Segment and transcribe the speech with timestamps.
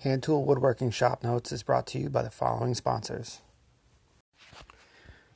[0.00, 3.40] Hand Tool Woodworking Shop Notes is brought to you by the following sponsors.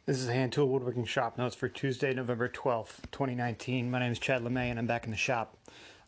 [0.04, 3.90] This is Hand Tool Woodworking Shop Notes for Tuesday, November 12th, 2019.
[3.90, 5.56] My name is Chad LeMay and I'm back in the shop.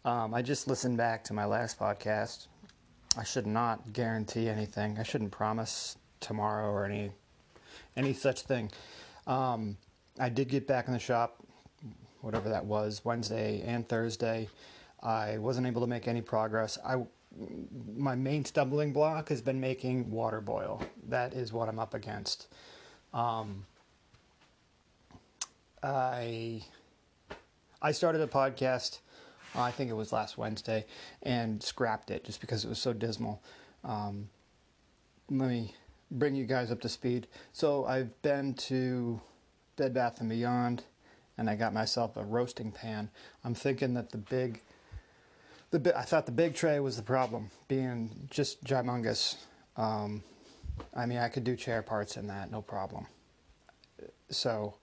[0.05, 2.49] Um, I just listened back to my last podcast.
[3.17, 4.99] I should not guarantee anything.
[4.99, 7.11] I shouldn't promise tomorrow or any
[7.97, 8.71] any such thing.
[9.27, 9.79] Um,
[10.21, 11.43] I did get back in the shop,
[12.21, 14.51] whatever that was, Wednesday and Thursday.
[15.03, 16.77] I wasn't able to make any progress.
[16.85, 17.03] I
[17.97, 20.83] my main stumbling block has been making water boil.
[21.09, 22.47] That is what I'm up against.
[23.15, 23.67] Um,
[25.83, 26.63] I
[27.81, 28.99] I started a podcast.
[29.55, 30.87] I think it was last Wednesday,
[31.23, 33.43] and scrapped it just because it was so dismal.
[33.85, 34.31] Um,
[35.29, 35.75] let me
[36.11, 37.27] bring you guys up to speed.
[37.53, 39.21] So I've been to
[39.77, 40.85] Bed Bath and Beyond,
[41.37, 43.11] and I got myself a roasting pan.
[43.45, 44.63] I'm thinking that the big
[45.73, 49.37] the I thought the big tray was the problem, being just humongous.
[49.77, 50.23] Um,
[50.95, 53.07] I mean, I could do chair parts in that, no problem.
[54.31, 54.75] So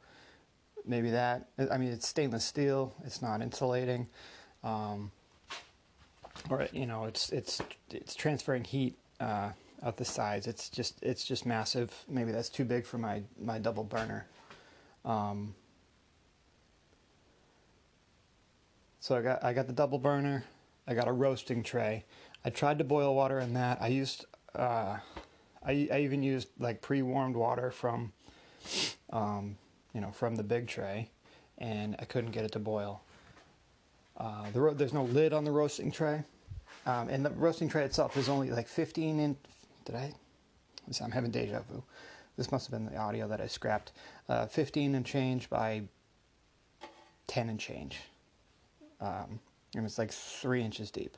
[0.85, 1.47] maybe that.
[1.71, 2.93] I mean, it's stainless steel.
[3.05, 4.07] It's not insulating,
[4.63, 5.11] um,
[6.49, 7.61] or you know, it's it's
[7.91, 9.51] it's transferring heat uh,
[9.83, 10.47] out the sides.
[10.47, 11.93] It's just it's just massive.
[12.07, 14.25] Maybe that's too big for my my double burner.
[15.05, 15.53] Um,
[18.99, 20.43] so I got I got the double burner.
[20.89, 22.03] I got a roasting tray.
[22.43, 23.79] I tried to boil water in that.
[23.79, 24.97] I used, uh,
[25.63, 28.11] I, I even used like pre-warmed water from,
[29.11, 29.55] um,
[29.93, 31.11] you know, from the big tray,
[31.59, 33.03] and I couldn't get it to boil.
[34.17, 36.23] Uh, the there's no lid on the roasting tray,
[36.87, 39.37] um, and the roasting tray itself is only like 15 in.
[39.85, 40.13] Did I?
[41.03, 41.83] I'm having deja vu.
[42.35, 43.91] This must have been the audio that I scrapped.
[44.27, 45.83] Uh, 15 and change by
[47.27, 47.99] 10 and change.
[48.99, 49.39] Um,
[49.75, 51.17] and it's like three inches deep.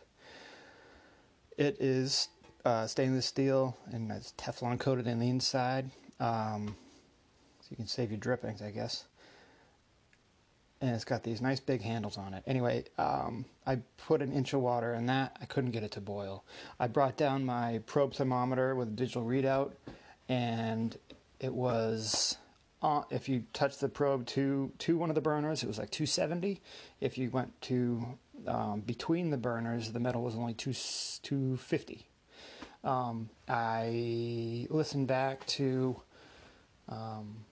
[1.58, 2.30] It is
[2.66, 6.76] uh, stainless steel and it's Teflon coated in the inside, um,
[7.62, 9.06] so you can save your drippings, I guess.
[10.80, 12.44] And it's got these nice big handles on it.
[12.48, 15.38] Anyway, um, I put an inch of water in that.
[15.40, 16.44] I couldn't get it to boil.
[16.80, 19.74] I brought down my probe thermometer with a digital readout,
[20.28, 20.98] and
[21.40, 22.38] it was
[22.82, 25.92] uh, if you touch the probe to to one of the burners, it was like
[25.92, 26.62] 270.
[27.00, 32.08] If you went to um, between the burners, the metal was only two, 250.
[32.84, 36.02] Um, I listened back to
[36.90, 37.46] um,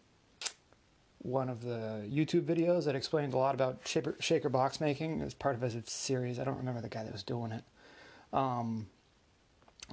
[1.19, 5.33] one of the YouTube videos that explained a lot about shaker, shaker box making as
[5.33, 6.39] part of his series.
[6.39, 7.63] I don't remember the guy that was doing it.
[8.33, 8.88] Um,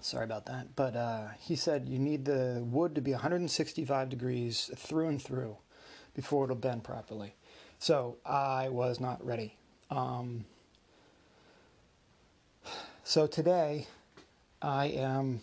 [0.00, 0.74] sorry about that.
[0.76, 5.56] But uh, he said you need the wood to be 165 degrees through and through
[6.14, 7.34] before it'll bend properly.
[7.78, 9.58] So I was not ready.
[9.90, 10.46] Um,
[13.08, 13.86] so today,
[14.60, 15.40] I am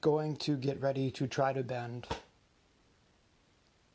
[0.00, 2.08] going to get ready to try to bend.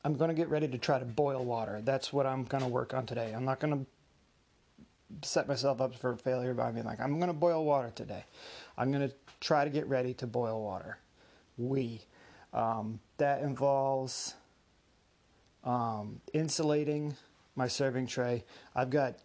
[0.05, 1.81] I'm going to get ready to try to boil water.
[1.83, 3.33] That's what I'm going to work on today.
[3.35, 3.85] I'm not going
[5.21, 8.23] to set myself up for failure by being like, I'm going to boil water today.
[8.77, 10.97] I'm going to try to get ready to boil water.
[11.57, 11.99] We.
[12.53, 14.35] Um, that involves
[15.65, 17.17] um, insulating
[17.57, 18.45] my serving tray.
[18.73, 19.15] I've got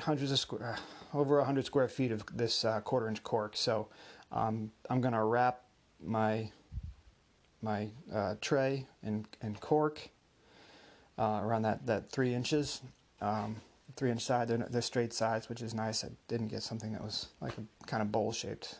[0.00, 0.78] hundreds of square
[1.14, 3.56] over 100 square feet of this uh, quarter inch cork.
[3.56, 3.88] So
[4.32, 5.62] um, I'm going to wrap
[6.02, 6.50] my
[7.62, 10.10] my uh, tray and, and cork
[11.18, 12.82] uh, around that, that three inches,
[13.20, 13.56] um,
[13.96, 14.48] three inch side.
[14.48, 16.04] They're, they're, straight sides, which is nice.
[16.04, 18.78] I didn't get something that was like a kind of bowl shaped.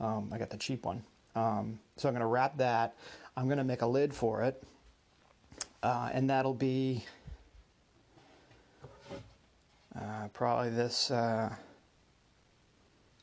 [0.00, 1.02] Um, I got the cheap one.
[1.34, 2.94] Um, so I'm going to wrap that.
[3.36, 4.62] I'm going to make a lid for it,
[5.82, 7.04] uh, and that'll be
[9.98, 11.52] uh, probably this uh,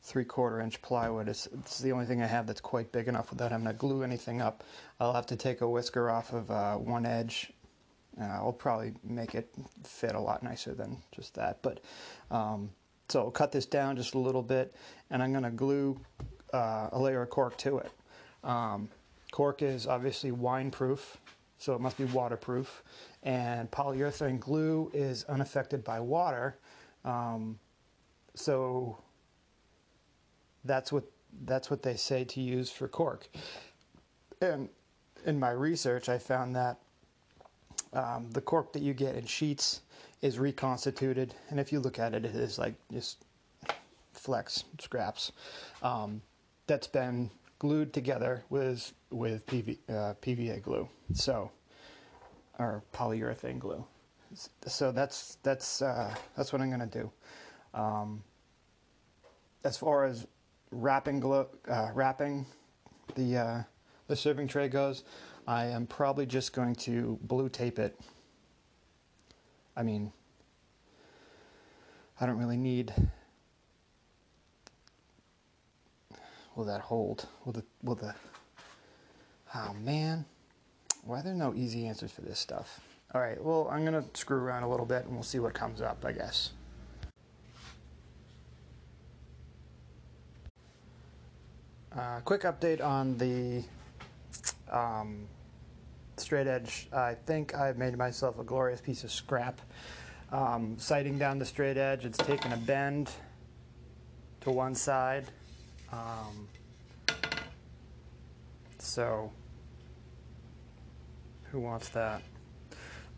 [0.02, 1.28] three quarter inch plywood.
[1.28, 4.02] It's, it's, the only thing I have that's quite big enough without having to glue
[4.02, 4.62] anything up.
[5.00, 7.52] I'll have to take a whisker off of uh, one edge.
[8.20, 9.52] Uh, I'll probably make it
[9.84, 11.60] fit a lot nicer than just that.
[11.62, 11.80] But
[12.30, 12.70] um,
[13.08, 14.74] so I'll cut this down just a little bit,
[15.10, 16.00] and I'm going to glue
[16.52, 17.90] uh, a layer of cork to it.
[18.42, 18.88] Um,
[19.32, 21.18] cork is obviously wine proof,
[21.58, 22.82] so it must be waterproof.
[23.22, 26.58] And polyurethane glue is unaffected by water,
[27.06, 27.58] um,
[28.34, 28.98] so
[30.64, 31.04] that's what
[31.44, 33.28] that's what they say to use for cork.
[34.40, 34.68] And
[35.24, 36.78] in my research, I found that
[37.92, 39.82] um, the cork that you get in sheets
[40.22, 43.24] is reconstituted, and if you look at it, it is like just
[44.12, 45.32] flex scraps
[45.82, 46.20] um,
[46.66, 51.50] that's been glued together with with PV, uh, PVA glue, so
[52.58, 53.84] or polyurethane glue
[54.66, 57.10] so that's that's uh, that's what I'm gonna do.
[57.74, 58.22] Um,
[59.64, 60.26] as far as
[60.70, 62.46] wrapping glo- uh, wrapping
[63.14, 63.62] the uh,
[64.08, 65.04] the serving tray goes,
[65.46, 67.98] I am probably just going to blue tape it.
[69.76, 70.12] I mean,
[72.20, 72.92] I don't really need.
[76.54, 77.26] Will that hold?
[77.44, 78.14] Will the will the?
[79.54, 80.24] Oh man,
[81.04, 82.80] why are there no easy answers for this stuff?
[83.14, 85.80] All right, well I'm gonna screw around a little bit and we'll see what comes
[85.80, 86.04] up.
[86.04, 86.50] I guess.
[91.96, 93.64] Uh, quick update on the
[94.70, 95.26] um,
[96.18, 96.88] straight edge.
[96.92, 99.60] I think I've made myself a glorious piece of scrap.
[100.30, 103.10] Um, sighting down the straight edge, it's taken a bend
[104.42, 105.24] to one side.
[105.90, 106.48] Um,
[108.78, 109.32] so,
[111.50, 112.20] who wants that?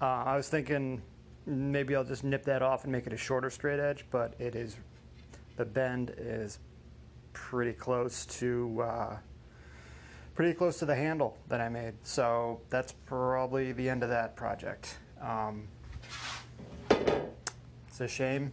[0.00, 1.02] Uh, I was thinking
[1.46, 4.54] maybe I'll just nip that off and make it a shorter straight edge, but it
[4.54, 4.76] is,
[5.56, 6.60] the bend is
[7.32, 9.16] pretty close to uh,
[10.34, 11.94] pretty close to the handle that I made.
[12.04, 14.98] So that's probably the end of that project.
[15.20, 15.66] Um,
[16.90, 18.52] it's a shame.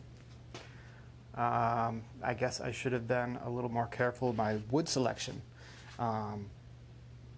[1.35, 5.41] Um, I guess I should have been a little more careful with my wood selection.
[5.99, 6.47] Um,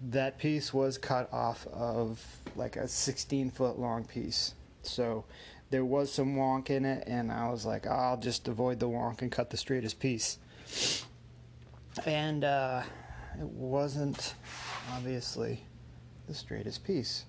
[0.09, 2.23] that piece was cut off of
[2.55, 4.53] like a 16 foot long piece.
[4.83, 5.25] So
[5.69, 8.87] there was some wonk in it, and I was like, oh, I'll just avoid the
[8.87, 10.37] wonk and cut the straightest piece
[12.05, 12.83] and uh,
[13.39, 14.35] it wasn't
[14.93, 15.63] obviously
[16.27, 17.25] the straightest piece.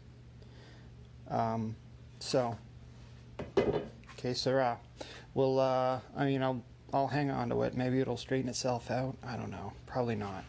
[1.31, 1.77] Um,
[2.19, 2.57] so,
[3.57, 4.79] okay, sirrah.
[5.35, 6.63] Well, uh, I mean, I'll
[6.93, 7.77] I'll hang on to it.
[7.77, 9.17] Maybe it'll straighten itself out.
[9.27, 9.73] I don't know.
[9.87, 10.45] Probably not.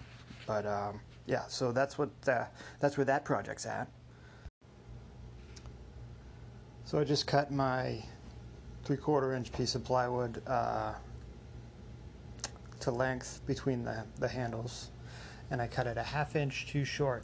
[0.48, 2.46] But um, yeah, so that's what uh,
[2.80, 3.88] that's where that project's at.
[6.84, 8.04] So I just cut my
[8.84, 10.42] three-quarter inch piece of plywood.
[10.46, 10.94] Uh,
[12.80, 14.90] to length between the, the handles
[15.52, 17.24] and I cut it a half inch too short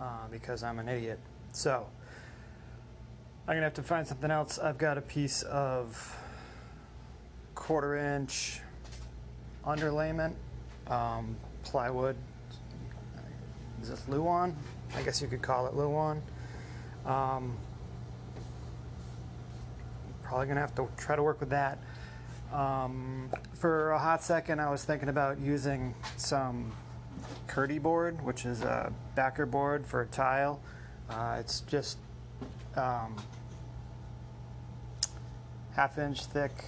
[0.00, 1.18] uh, because I'm an idiot.
[1.52, 1.86] So
[3.46, 4.58] I'm gonna have to find something else.
[4.58, 6.16] I've got a piece of
[7.54, 8.60] quarter inch
[9.64, 10.34] underlayment
[10.88, 12.16] um, plywood.
[13.84, 14.56] Is this Luan?
[14.96, 16.22] I guess you could call it Luan.
[17.04, 17.54] Um,
[20.22, 21.76] probably gonna have to try to work with that.
[22.50, 26.72] Um, for a hot second, I was thinking about using some
[27.46, 30.62] Kerdi board, which is a backer board for a tile.
[31.10, 31.98] Uh, it's just
[32.76, 33.14] um,
[35.76, 36.64] half inch thick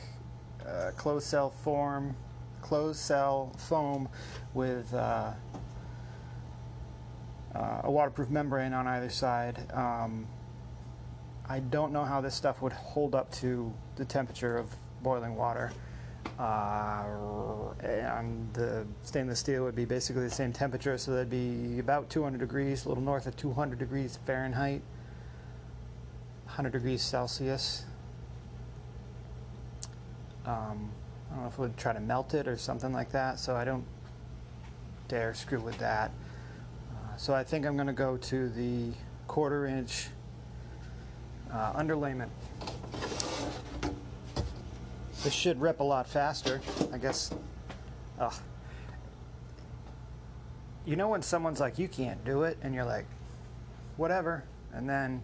[0.68, 2.14] uh, closed cell form,
[2.60, 4.06] closed cell foam
[4.52, 5.32] with uh,
[7.56, 9.70] uh, a waterproof membrane on either side.
[9.72, 10.26] Um,
[11.48, 15.72] I don't know how this stuff would hold up to the temperature of boiling water.
[16.38, 17.04] Uh,
[17.80, 22.38] and the stainless steel would be basically the same temperature, so that'd be about 200
[22.38, 24.82] degrees, a little north of 200 degrees Fahrenheit,
[26.44, 27.84] 100 degrees Celsius.
[30.44, 30.90] Um,
[31.30, 33.64] I don't know if we'd try to melt it or something like that, so I
[33.64, 33.84] don't
[35.08, 36.10] dare screw with that.
[37.16, 38.92] So I think I'm going to go to the
[39.26, 40.08] quarter inch
[41.50, 42.28] uh, underlayment.
[45.24, 46.60] This should rip a lot faster.
[46.92, 47.34] I guess.
[50.84, 53.06] You know when someone's like, you can't do it, and you're like,
[53.96, 55.22] whatever, and then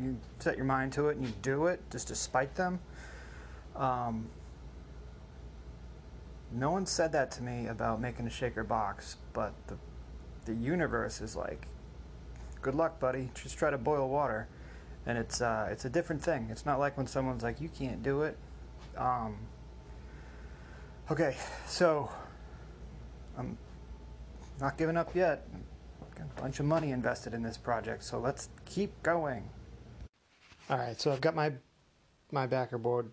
[0.00, 2.78] you set your mind to it and you do it just to spite them.
[3.74, 4.28] Um,
[6.52, 9.76] no one said that to me about making a shaker box, but the
[10.48, 11.68] the universe is like,
[12.62, 13.30] good luck, buddy.
[13.34, 14.48] Just try to boil water,
[15.06, 16.48] and it's uh, it's a different thing.
[16.50, 18.36] It's not like when someone's like, you can't do it.
[18.96, 19.36] Um,
[21.10, 21.36] okay,
[21.66, 22.10] so
[23.36, 23.56] I'm
[24.60, 25.46] not giving up yet.
[26.02, 29.48] I've Got a bunch of money invested in this project, so let's keep going.
[30.70, 31.52] All right, so I've got my
[32.32, 33.10] my backer board,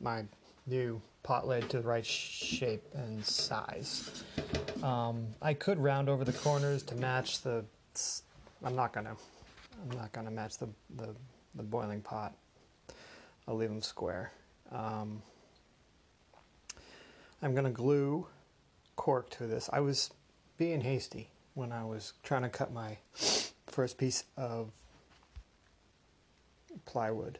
[0.00, 0.24] my
[0.66, 4.24] new pot lid to the right shape and size.
[4.82, 7.64] Um, I could round over the corners to match the.
[8.64, 9.16] I'm not gonna.
[9.82, 11.14] I'm not gonna match the the,
[11.54, 12.34] the boiling pot.
[13.46, 14.32] I'll leave them square.
[14.70, 15.22] Um,
[17.42, 18.26] I'm to glue
[18.96, 19.70] cork to this.
[19.72, 20.10] I was
[20.58, 22.98] being hasty when I was trying to cut my
[23.66, 24.70] first piece of
[26.84, 27.38] plywood.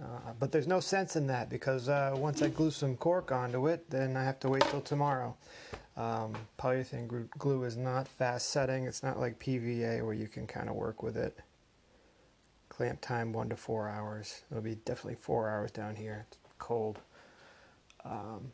[0.00, 3.66] Uh, but there's no sense in that because uh, once I glue some cork onto
[3.68, 5.34] it, then I have to wait till tomorrow.
[5.96, 8.84] Um, polyurethane glue is not fast setting.
[8.84, 11.38] It's not like PVA where you can kind of work with it.
[12.68, 14.42] Clamp time one to four hours.
[14.50, 16.26] It'll be definitely four hours down here.
[16.28, 16.98] It's cold.
[18.04, 18.52] Um,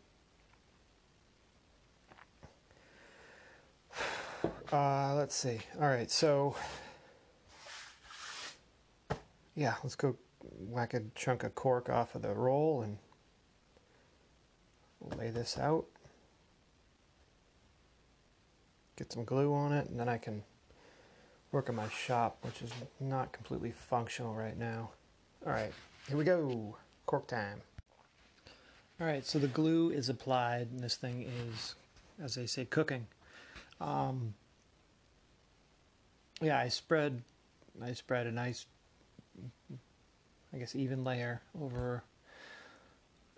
[4.72, 5.58] uh, let's see.
[5.80, 6.54] All right, so
[9.56, 10.16] yeah, let's go
[10.58, 12.98] whack a chunk of cork off of the roll and
[15.18, 15.86] lay this out.
[18.96, 20.42] Get some glue on it, and then I can
[21.50, 22.70] work on my shop, which is
[23.00, 24.90] not completely functional right now.
[25.46, 25.72] All right,
[26.08, 26.76] here we go.
[27.06, 27.60] Cork time.
[29.00, 31.74] All right, so the glue is applied, and this thing is,
[32.22, 33.06] as they say, cooking.
[33.80, 34.34] Um,
[36.40, 37.22] yeah, I spread,
[37.82, 38.66] I spread a nice,
[40.54, 42.04] I guess, even layer over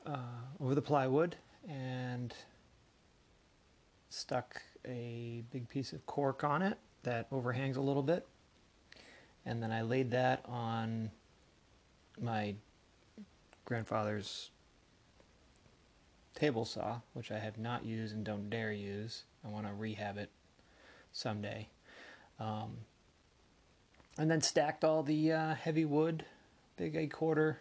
[0.06, 0.18] uh,
[0.61, 1.37] over the plywood,
[1.68, 2.35] and
[4.11, 8.26] stuck a big piece of cork on it that overhangs a little bit,
[9.47, 11.11] and then I laid that on
[12.21, 12.54] my
[13.64, 14.50] grandfather's
[16.35, 19.25] table saw, which I have not used and don't dare use.
[19.44, 20.30] I want to rehab it
[21.12, 21.68] someday.
[22.40, 22.78] Um,
[24.18, 26.25] and then stacked all the uh, heavy wood,
[26.76, 27.58] big eight quarter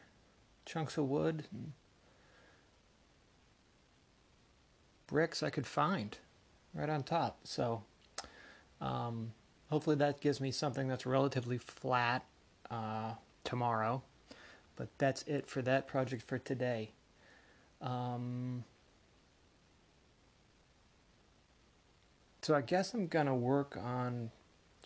[0.66, 1.46] chunks of wood,
[5.08, 6.18] bricks I could find
[6.74, 7.40] right on top.
[7.44, 7.84] So
[8.82, 9.34] um,
[9.70, 12.26] hopefully that gives me something that's relatively flat
[12.72, 14.02] uh, tomorrow.
[14.76, 16.92] But that's it for that project for today.
[17.80, 18.64] Um,
[22.42, 24.32] so I guess I'm going to work on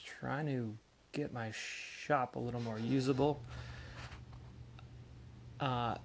[0.04, 0.76] trying to
[1.14, 3.42] get my shop a little more usable.
[5.60, 5.96] Uh,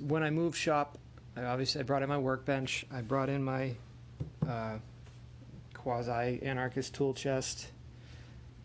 [0.00, 0.98] when I moved shop,
[1.36, 2.86] I obviously I brought in my workbench.
[2.92, 3.74] I brought in my
[4.46, 4.78] uh,
[5.72, 7.68] quasi anarchist tool chest,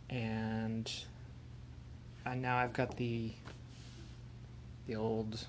[0.10, 0.92] and
[2.26, 3.32] and now I've got the
[4.88, 5.46] the old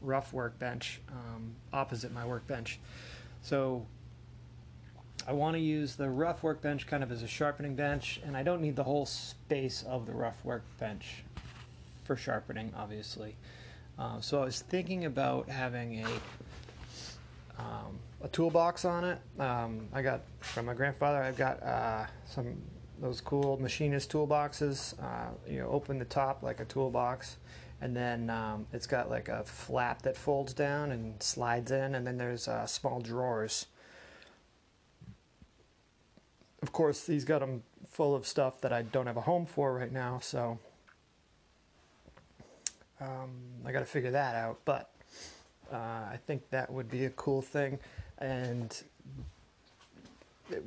[0.00, 2.78] rough workbench um, opposite my workbench.
[3.42, 3.84] So
[5.26, 8.44] I want to use the rough workbench kind of as a sharpening bench, and I
[8.44, 11.24] don't need the whole space of the rough workbench
[12.06, 13.36] for sharpening, obviously.
[13.98, 16.08] Uh, so I was thinking about having a
[17.58, 19.18] um, a toolbox on it.
[19.38, 21.22] Um, I got from my grandfather.
[21.22, 22.56] I've got uh, some
[23.00, 24.94] those cool machinist toolboxes.
[25.02, 27.36] Uh, you know, open the top like a toolbox,
[27.80, 32.06] and then um, it's got like a flap that folds down and slides in, and
[32.06, 33.66] then there's uh, small drawers
[36.66, 39.72] of course, he's got them full of stuff that I don't have a home for
[39.74, 40.58] right now, so
[43.00, 43.30] um,
[43.64, 44.58] I got to figure that out.
[44.64, 44.90] But
[45.72, 47.78] uh, I think that would be a cool thing.
[48.18, 48.82] And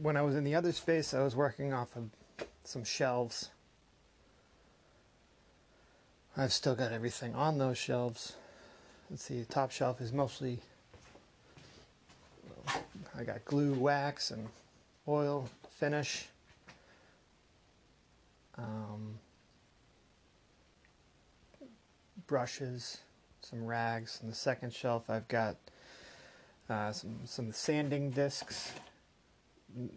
[0.02, 2.10] when I was in the other space, I was working off of
[2.64, 3.50] some shelves.
[6.38, 8.36] I've still got everything on those shelves.
[9.10, 10.60] Let's see, the top shelf is mostly.
[13.18, 14.48] I got glue, wax, and
[15.08, 16.28] oil finish.
[18.58, 19.18] Um,
[22.30, 23.00] brushes,
[23.42, 24.20] some rags.
[24.22, 25.58] On the second shelf, I've got
[26.70, 28.72] uh, some some sanding discs,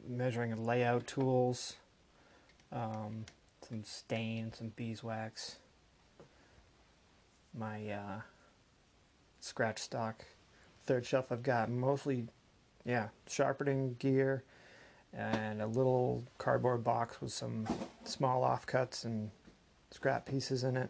[0.09, 1.75] measuring and layout tools,
[2.73, 3.27] um,
[3.69, 5.57] some stain, some beeswax,
[7.57, 8.21] my uh,
[9.41, 10.25] scratch stock.
[10.87, 12.27] Third shelf, I've got mostly,
[12.87, 14.43] yeah, sharpening gear,
[15.13, 17.69] and a little cardboard box with some
[18.05, 19.31] small offcuts and
[19.91, 20.89] scrap pieces in it.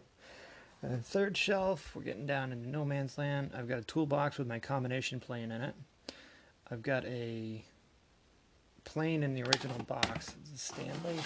[0.83, 3.51] The third shelf, we're getting down into no man's land.
[3.57, 5.73] I've got a toolbox with my combination plane in it.
[6.69, 7.63] I've got a
[8.83, 11.19] plane in the original box, it's a Stanley,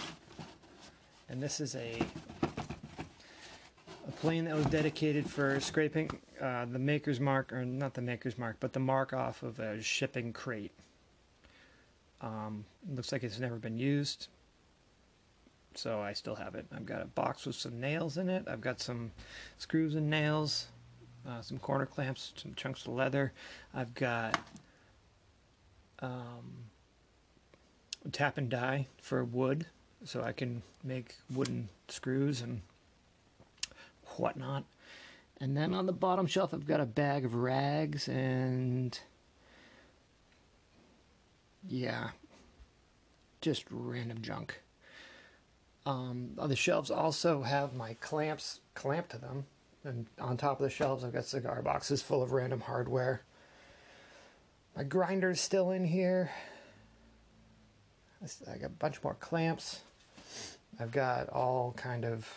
[1.28, 2.00] and this is a
[4.08, 8.38] a plane that was dedicated for scraping uh, the maker's mark, or not the maker's
[8.38, 10.72] mark, but the mark off of a shipping crate.
[12.22, 14.28] Um, looks like it's never been used.
[15.78, 16.66] So I still have it.
[16.76, 18.48] I've got a box with some nails in it.
[18.48, 19.12] I've got some
[19.60, 20.68] screws and nails,
[21.28, 23.32] uh, some corner clamps, some chunks of leather.
[23.76, 24.40] I've got
[26.00, 26.66] um,
[28.12, 29.68] tap and die for wood,
[30.04, 32.62] so I can make wooden screws and
[34.16, 34.64] whatnot.
[35.40, 39.00] And then on the bottom shelf, I've got a bag of rags and
[41.70, 42.10] yeah,
[43.42, 44.62] just random junk.
[45.88, 49.46] Um, the shelves also have my clamps clamped to them,
[49.86, 53.22] and on top of the shelves, I've got cigar boxes full of random hardware.
[54.76, 56.30] My grinder's still in here.
[58.22, 59.80] I got a bunch more clamps.
[60.78, 62.28] I've got all kind of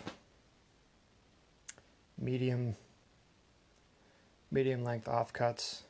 [2.16, 2.76] medium
[4.52, 5.80] medium length offcuts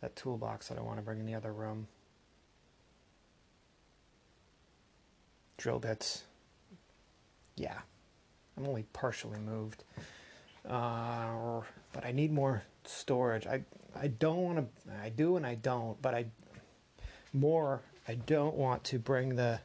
[0.00, 1.88] that toolbox that I want to bring in the other room.
[5.58, 6.22] Drill bits.
[7.56, 7.78] Yeah,
[8.56, 9.84] I'm only partially moved.
[10.66, 11.60] Uh,
[11.92, 13.46] but I need more storage.
[13.46, 13.62] I
[14.00, 14.92] I don't want to.
[15.02, 16.00] I do and I don't.
[16.00, 16.26] But I
[17.34, 17.82] more.
[18.06, 19.60] I don't want to bring the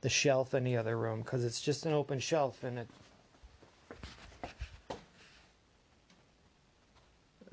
[0.00, 2.88] the shelf in the other room because it's just an open shelf and it.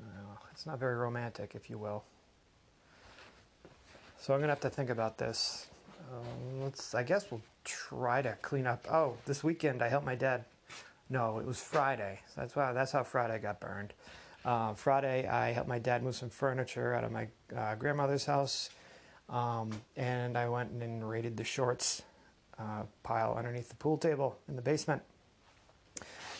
[0.00, 2.04] Uh, it's not very romantic, if you will.
[4.20, 5.66] So I'm gonna have to think about this.
[6.10, 6.94] Um, let's.
[6.94, 8.86] I guess we'll try to clean up.
[8.90, 10.44] Oh, this weekend I helped my dad.
[11.10, 12.20] No, it was Friday.
[12.36, 12.72] That's why.
[12.72, 13.92] That's how Friday got burned.
[14.44, 18.70] Uh, Friday, I helped my dad move some furniture out of my uh, grandmother's house,
[19.28, 22.02] um, and I went and raided the shorts
[22.58, 25.02] uh, pile underneath the pool table in the basement.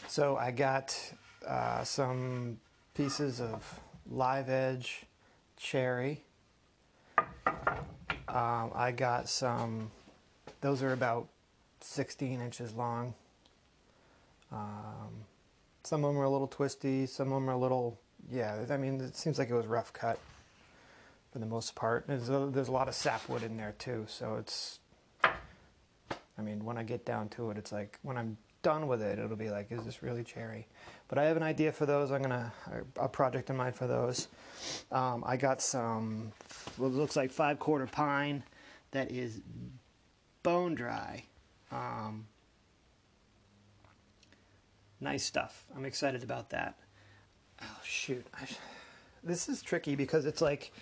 [0.09, 0.99] So I got
[1.47, 2.59] uh, some
[2.95, 5.04] pieces of live edge
[5.57, 6.25] cherry.
[8.33, 9.91] Um, I got some,
[10.62, 11.29] those are about
[11.83, 13.12] 16 inches long.
[14.51, 15.27] Um,
[15.83, 18.79] some of them are a little twisty, some of them are a little, yeah, I
[18.79, 20.19] mean, it seems like it was rough cut
[21.31, 22.07] for the most part.
[22.07, 24.79] There's a, there's a lot of sapwood in there too, so it's,
[25.23, 29.19] I mean, when I get down to it, it's like, when I'm done with it,
[29.19, 30.67] it'll be like, is this really cherry?
[31.12, 32.11] But I have an idea for those.
[32.11, 32.50] I'm gonna,
[32.97, 34.28] a project in mind for those.
[34.90, 36.33] Um, I got some,
[36.78, 38.42] what looks like five quarter pine
[38.92, 39.42] that is
[40.42, 41.23] bone dry.
[41.71, 42.25] Um,
[45.02, 45.66] nice stuff.
[45.76, 46.78] I'm excited about that.
[47.61, 48.47] Oh shoot, I,
[49.23, 50.73] this is tricky because it's like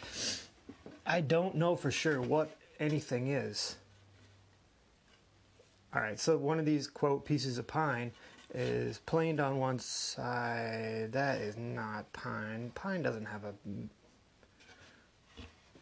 [1.04, 3.74] I don't know for sure what anything is.
[5.92, 8.12] All right, so one of these quote pieces of pine
[8.54, 11.10] is planed on one side.
[11.12, 12.72] That is not pine.
[12.74, 13.54] Pine doesn't have a.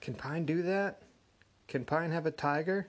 [0.01, 1.03] Can pine do that?
[1.67, 2.89] Can pine have a tiger?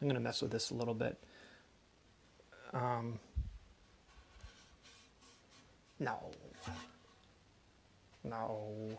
[0.00, 1.18] I'm going to mess with this a little bit.
[2.72, 3.18] Um,
[5.98, 6.30] no.
[8.22, 8.98] No.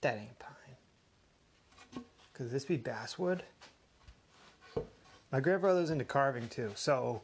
[0.00, 0.49] That ain't pine.
[2.40, 3.42] Could this be basswood?
[5.30, 7.20] My grandfather's into carving too, so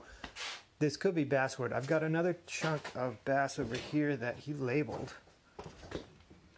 [0.79, 1.73] this could be basswood.
[1.73, 5.15] I've got another chunk of bass over here that he labeled.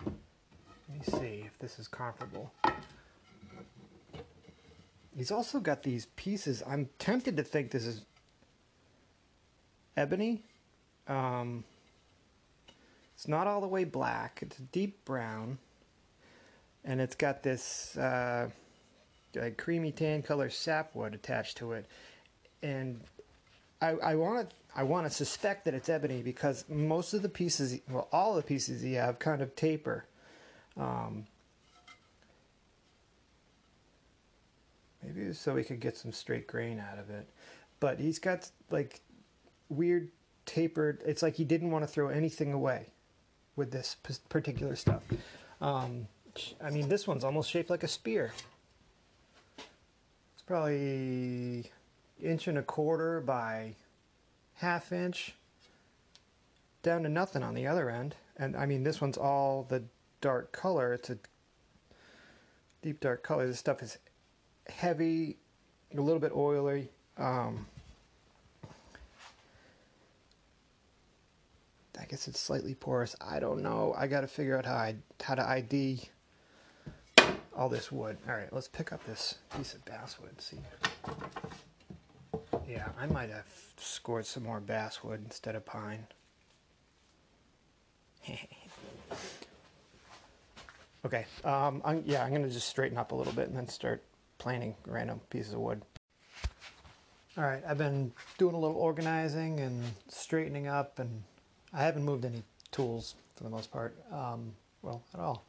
[0.04, 0.12] Let
[0.88, 2.52] me see if this is comparable.
[5.16, 6.60] He's also got these pieces.
[6.66, 8.02] I'm tempted to think this is
[9.96, 10.42] ebony.
[11.06, 11.62] Um,
[13.14, 14.40] it's not all the way black.
[14.42, 15.58] It's a deep brown.
[16.84, 18.48] And it's got this uh,
[19.34, 21.86] like creamy tan color sapwood attached to it.
[22.62, 23.00] And
[23.80, 27.80] I, want to I want to suspect that it's ebony because most of the pieces,
[27.88, 30.04] well, all the pieces you have kind of taper.
[30.76, 31.26] Um,
[35.02, 37.28] maybe so we could get some straight grain out of it.
[37.80, 39.00] But he's got like
[39.68, 40.10] weird
[40.44, 41.02] tapered.
[41.06, 42.86] It's like he didn't want to throw anything away
[43.54, 43.96] with this
[44.28, 45.02] particular stuff.
[45.60, 46.06] Um,
[46.62, 48.32] I mean, this one's almost shaped like a spear.
[49.58, 51.70] It's probably
[52.22, 53.74] inch and a quarter by
[54.54, 55.34] half inch
[56.82, 58.14] down to nothing on the other end.
[58.36, 59.82] And I mean, this one's all the
[60.20, 60.92] dark color.
[60.94, 61.18] It's a
[62.82, 63.46] deep dark color.
[63.46, 63.98] This stuff is
[64.68, 65.36] heavy,
[65.96, 66.90] a little bit oily.
[67.16, 67.66] Um,
[72.00, 73.16] I guess it's slightly porous.
[73.20, 73.94] I don't know.
[73.96, 76.08] I got to figure out how I how to ID
[77.58, 78.16] all this wood.
[78.28, 80.40] All right, let's pick up this piece of basswood.
[80.40, 80.58] See.
[82.68, 86.06] Yeah, I might have scored some more basswood instead of pine.
[91.04, 94.04] okay, um, I'm, yeah, I'm gonna just straighten up a little bit and then start
[94.38, 95.82] planing random pieces of wood.
[97.36, 101.22] All right, I've been doing a little organizing and straightening up, and
[101.72, 103.96] I haven't moved any tools for the most part.
[104.12, 105.44] Um, well, at all.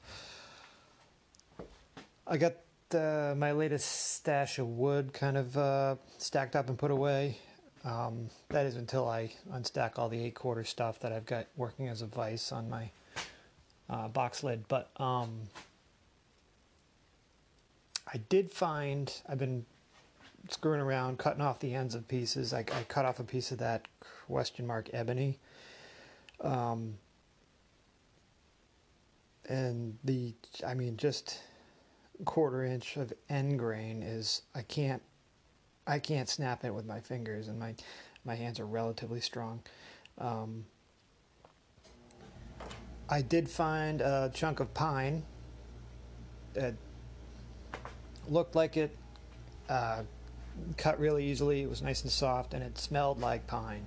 [2.32, 2.54] I got
[2.94, 7.40] uh, my latest stash of wood kind of uh, stacked up and put away.
[7.84, 11.88] Um, that is until I unstack all the eight quarter stuff that I've got working
[11.88, 12.92] as a vise on my
[13.90, 14.68] uh, box lid.
[14.68, 15.40] But um,
[18.14, 19.66] I did find I've been
[20.50, 22.54] screwing around, cutting off the ends of pieces.
[22.54, 23.88] I, I cut off a piece of that
[24.28, 25.40] question mark ebony.
[26.42, 26.94] Um,
[29.48, 30.36] and the,
[30.68, 31.42] I mean, just
[32.26, 35.02] quarter inch of end grain is I can't
[35.88, 37.76] I can't snap it with my fingers and my
[38.26, 39.62] my hands are relatively strong.
[40.18, 40.66] Um,
[43.10, 45.24] I did find a chunk of pine.
[46.54, 46.76] that
[48.28, 48.96] looked like it
[49.68, 50.04] uh,
[50.78, 51.62] cut really easily.
[51.62, 53.86] It was nice and soft, and it smelled like pine,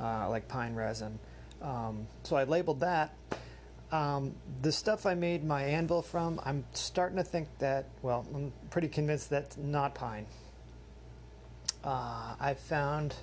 [0.00, 1.18] uh, like pine resin.
[1.62, 3.14] Um, so I labeled that.
[3.92, 8.52] Um, the stuff I made my anvil from, I'm starting to think that, well, I'm
[8.70, 10.26] pretty convinced that's not pine.
[11.82, 13.14] Uh, I found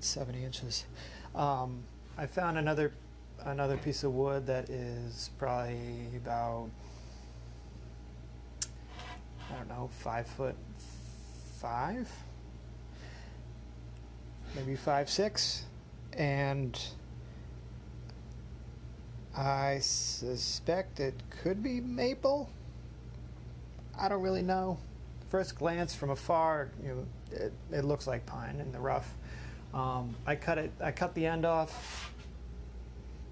[0.00, 0.86] 70 inches.
[1.34, 1.82] Um,
[2.16, 2.92] I found another
[3.44, 6.68] another piece of wood that is probably about
[9.50, 10.56] I don't know five foot
[11.60, 12.10] five,
[14.54, 15.64] maybe five six,
[16.12, 16.78] and
[19.38, 22.50] I suspect it could be maple.
[23.96, 24.78] I don't really know.
[25.30, 29.14] First glance from afar, you know, it, it looks like pine in the rough.
[29.72, 30.72] Um, I cut it.
[30.82, 32.12] I cut the end off.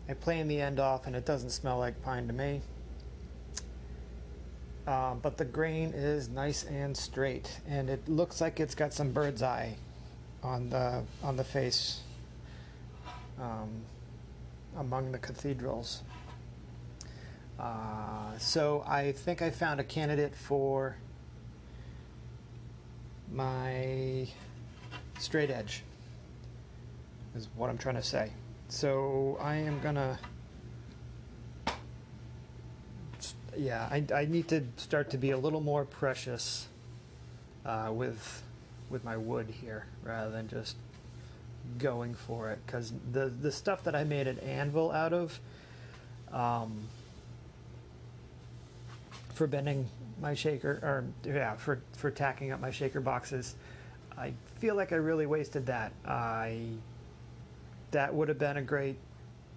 [0.08, 2.60] I plane the end off, and it doesn't smell like pine to me.
[4.86, 9.10] Uh, but the grain is nice and straight, and it looks like it's got some
[9.10, 9.74] bird's eye
[10.44, 12.02] on the on the face
[13.40, 13.82] um,
[14.78, 16.02] among the cathedrals.
[17.58, 20.96] Uh, so I think I found a candidate for
[23.32, 24.28] my
[25.18, 25.82] straight edge
[27.34, 28.30] is what I'm trying to say.
[28.68, 30.18] So I am gonna,
[33.56, 36.68] yeah, I, I need to start to be a little more precious
[37.64, 38.42] uh, with
[38.88, 40.76] with my wood here rather than just
[41.78, 45.38] going for it because the the stuff that I made an anvil out of
[46.32, 46.84] um,
[49.34, 49.88] for bending
[50.20, 53.54] my shaker or yeah for for tacking up my shaker boxes
[54.18, 56.62] I feel like I really wasted that I
[57.90, 58.96] that would have been a great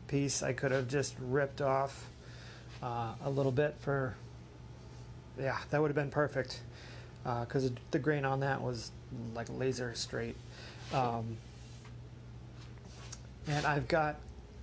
[0.08, 0.44] piece.
[0.44, 2.10] I could have just ripped off
[2.82, 4.16] uh, a little bit for,
[5.40, 6.62] yeah, that would have been perfect
[7.24, 8.92] because uh, the grain on that was
[9.34, 10.36] like laser straight.
[10.94, 11.38] Um,
[13.48, 14.18] and I've got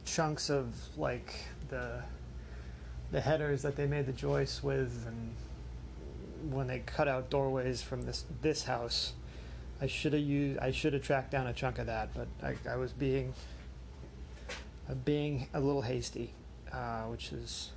[0.05, 1.35] chunks of like
[1.69, 2.03] the
[3.12, 8.03] the headers that they made the joists with, and when they cut out doorways from
[8.03, 9.12] this this house,
[9.81, 12.57] I should have used I should have tracked down a chunk of that, but I,
[12.71, 13.35] I was being
[15.05, 16.33] being a little hasty,
[16.73, 17.71] uh, which is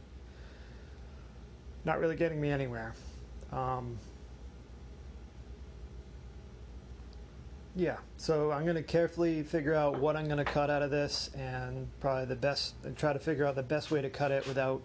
[1.86, 2.94] not really getting me anywhere.
[3.52, 3.98] Um,
[7.75, 10.91] yeah, so I'm going to carefully figure out what I'm going to cut out of
[10.91, 14.32] this and probably the best, and try to figure out the best way to cut
[14.32, 14.82] it without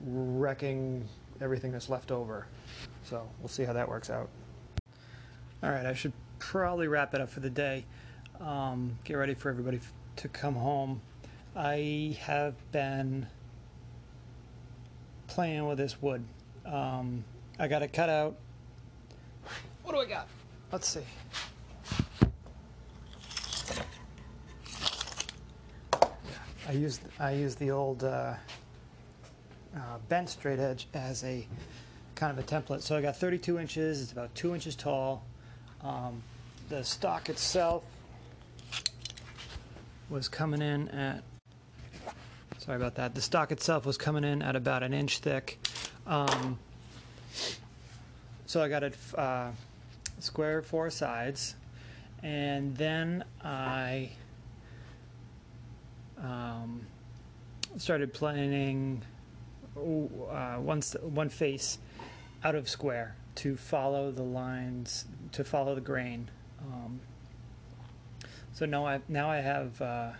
[0.00, 1.08] wrecking
[1.40, 2.46] everything that's left over.
[3.04, 4.28] So we'll see how that works out.
[5.62, 7.84] All right, I should probably wrap it up for the day.
[8.40, 9.80] Um, get ready for everybody
[10.16, 11.00] to come home.
[11.54, 13.26] I have been
[15.26, 16.24] playing with this wood.
[16.64, 17.24] Um,
[17.58, 18.36] I got it cut out.
[19.84, 20.28] What do I got?
[20.72, 21.02] Let's see.
[26.70, 28.34] I used I used the old uh,
[29.74, 29.78] uh,
[30.08, 31.44] bent straight edge as a
[32.14, 32.82] kind of a template.
[32.82, 34.00] So I got 32 inches.
[34.00, 35.24] It's about two inches tall.
[35.82, 36.22] Um,
[36.68, 37.82] the stock itself
[40.08, 41.24] was coming in at
[42.58, 43.16] Sorry about that.
[43.16, 45.58] The stock itself was coming in at about an inch thick.
[46.06, 46.56] Um,
[48.46, 49.50] so I got it uh,
[50.20, 51.56] square four sides,
[52.22, 54.10] and then I
[56.22, 56.86] um,
[57.76, 59.02] started planning
[59.76, 61.78] uh, one one face
[62.44, 66.30] out of square to follow the lines to follow the grain.
[66.60, 67.00] Um,
[68.52, 69.80] so now I now I have.
[69.80, 70.10] Uh,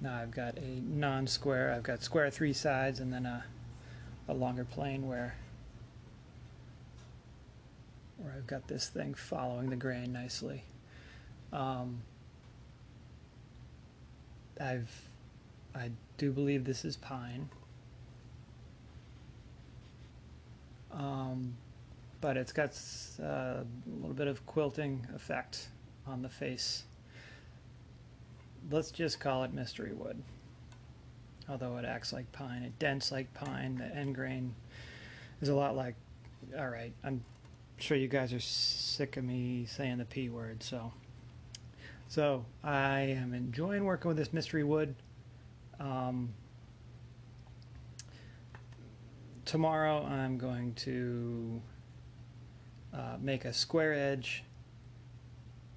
[0.00, 3.44] now I've got a non-square, I've got square three sides and then a,
[4.28, 5.34] a longer plane where,
[8.16, 10.62] where I've got this thing following the grain nicely.
[11.52, 12.02] Um,
[14.60, 14.90] I've,
[15.74, 17.48] I do believe this is pine.
[20.90, 21.54] Um,
[22.20, 22.76] but it's got
[23.22, 23.64] uh, a
[24.00, 25.68] little bit of quilting effect
[26.06, 26.84] on the face
[28.70, 30.22] let's just call it mystery wood.
[31.48, 33.76] Although it acts like pine, it dents like pine.
[33.76, 34.54] The end grain
[35.40, 35.94] is a lot like.
[36.58, 37.24] All right, I'm
[37.78, 40.62] sure you guys are sick of me saying the p word.
[40.62, 40.92] So,
[42.08, 44.94] so I am enjoying working with this mystery wood.
[45.78, 46.30] Um,
[49.44, 51.62] tomorrow I'm going to
[52.94, 54.42] uh, make a square edge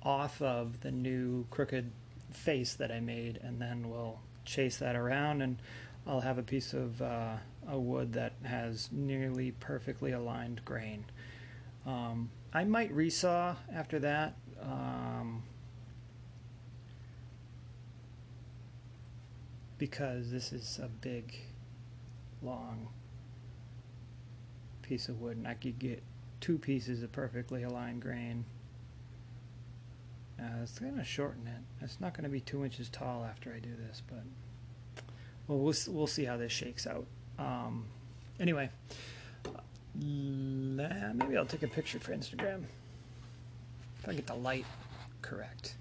[0.04, 1.92] off of the new crooked
[2.32, 5.58] face that I made, and then we'll chase that around, and
[6.08, 7.36] I'll have a piece of uh,
[7.68, 11.06] a wood that has nearly perfectly aligned grain.
[11.86, 14.38] Um, I might resaw after that.
[14.62, 15.44] Um,
[19.82, 21.36] because this is a big,
[22.44, 22.88] long
[24.84, 26.04] piece of wood, and I could get
[26.40, 28.46] two pieces of perfectly aligned grain.
[30.40, 31.84] Uh, it's going to shorten it.
[31.84, 34.22] It's not going to be two inches tall after I do this, but
[35.48, 37.08] well, we'll we'll see how this shakes out.
[37.40, 37.86] Um,
[38.40, 38.70] anyway,
[39.96, 42.66] maybe I'll take a picture for Instagram
[43.98, 44.68] if I get the light
[45.24, 45.74] correct.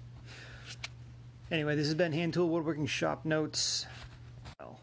[1.51, 3.85] Anyway, this has been Hand Tool Woodworking Shop Notes.
[4.57, 4.79] Well,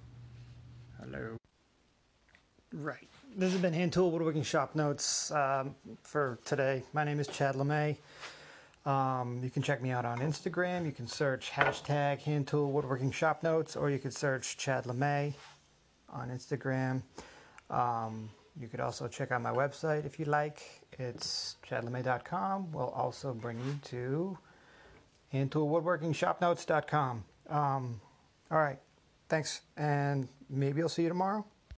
[1.00, 1.38] hello.
[2.74, 3.09] Right.
[3.35, 6.83] This has been Hand Tool Woodworking Shop Notes um, for today.
[6.92, 7.96] My name is Chad LeMay.
[8.85, 10.85] Um, you can check me out on Instagram.
[10.85, 15.33] You can search hashtag Hand Tool Woodworking Shop Notes, or you could search Chad LeMay
[16.11, 17.00] on Instagram.
[17.70, 18.28] Um,
[18.61, 20.62] you could also check out my website if you like.
[20.98, 22.72] It's chadlemay.com.
[22.72, 24.37] We'll also bring you to
[25.32, 27.24] handtoolwoodworkingshopnotes.com.
[27.48, 28.00] Um,
[28.50, 28.78] all right.
[29.28, 31.44] Thanks, and maybe I'll see you tomorrow.